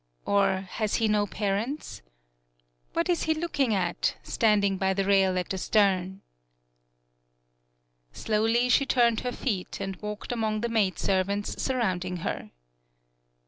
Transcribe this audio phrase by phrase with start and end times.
[0.25, 2.01] Or, has he no parents?
[2.93, 6.21] What is he looking at, standing by the rail at the stern?
[8.11, 12.49] Slowly she turned her feet and walked among the maidservants sur rounding her.